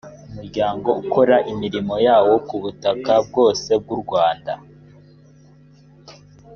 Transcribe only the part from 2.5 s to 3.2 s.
butaka